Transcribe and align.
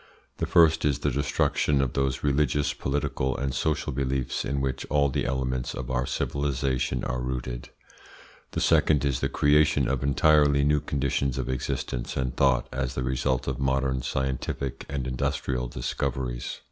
The 0.37 0.47
first 0.47 0.83
is 0.83 0.97
the 0.97 1.11
destruction 1.11 1.79
of 1.79 1.93
those 1.93 2.23
religious, 2.23 2.73
political, 2.73 3.37
and 3.37 3.53
social 3.53 3.93
beliefs 3.93 4.43
in 4.43 4.59
which 4.59 4.83
all 4.89 5.09
the 5.09 5.27
elements 5.27 5.75
of 5.75 5.91
our 5.91 6.07
civilisation 6.07 7.03
are 7.03 7.21
rooted. 7.21 7.69
The 8.53 8.61
second 8.61 9.05
is 9.05 9.19
the 9.19 9.29
creation 9.29 9.87
of 9.87 10.01
entirely 10.01 10.63
new 10.63 10.79
conditions 10.79 11.37
of 11.37 11.49
existence 11.49 12.17
and 12.17 12.35
thought 12.35 12.67
as 12.71 12.95
the 12.95 13.03
result 13.03 13.47
of 13.47 13.59
modern 13.59 14.01
scientific 14.01 14.87
and 14.89 15.05
industrial 15.05 15.67
discoveries. 15.67 16.59